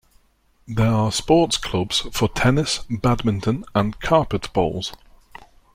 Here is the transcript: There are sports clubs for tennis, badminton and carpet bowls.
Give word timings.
There 0.67 0.91
are 0.91 1.11
sports 1.11 1.57
clubs 1.57 1.99
for 2.11 2.27
tennis, 2.27 2.79
badminton 2.89 3.65
and 3.75 3.99
carpet 3.99 4.51
bowls. 4.51 4.93